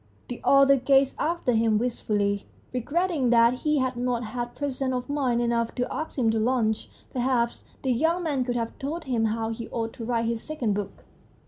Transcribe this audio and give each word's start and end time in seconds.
The 0.29 0.41
author 0.43 0.77
gazed 0.77 1.15
after 1.19 1.51
him 1.51 1.77
wistfully, 1.77 2.47
regretting 2.73 3.29
that 3.29 3.59
he 3.59 3.77
had 3.77 3.95
not 3.95 4.23
had 4.23 4.55
presence 4.55 4.95
of 4.95 5.07
mind 5.07 5.43
enough 5.43 5.75
to 5.75 5.93
ask 5.93 6.17
him 6.17 6.31
to 6.31 6.39
lunch. 6.39 6.89
Perhaps 7.13 7.65
the 7.83 7.91
young 7.91 8.23
man 8.23 8.43
could 8.43 8.55
have 8.55 8.79
told 8.79 9.03
him 9.03 9.25
how 9.25 9.49
he 9.49 9.69
ought 9.69 9.93
to 9.93 10.03
write 10.05 10.25
his 10.25 10.41
second 10.41 10.73
book. 10.73 11.05